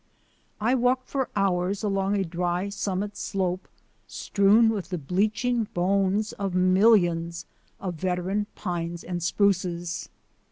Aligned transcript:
I 0.59 0.73
walked 0.73 1.09
for 1.09 1.29
hours 1.35 1.83
along 1.83 2.15
a 2.15 2.25
dry 2.25 2.69
summit 2.69 3.15
slope 3.15 3.67
strewn 4.07 4.69
with 4.69 4.89
the 4.89 4.97
bleaching 4.97 5.65
bones 5.75 6.31
of 6.33 6.55
millions 6.55 7.45
of 7.79 7.93
veteran 8.01 8.47
pines 8.55 9.03
and 9.03 9.21
spruces. 9.21 10.09